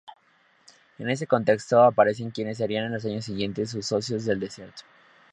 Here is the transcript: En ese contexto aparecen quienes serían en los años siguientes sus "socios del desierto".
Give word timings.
En 0.97 1.11
ese 1.11 1.27
contexto 1.27 1.83
aparecen 1.83 2.31
quienes 2.31 2.57
serían 2.57 2.85
en 2.85 2.93
los 2.93 3.05
años 3.05 3.23
siguientes 3.25 3.69
sus 3.69 3.85
"socios 3.85 4.25
del 4.25 4.39
desierto". 4.39 4.81